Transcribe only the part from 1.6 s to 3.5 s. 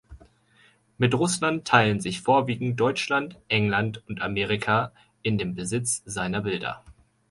teilen sich vorwiegend Deutschland,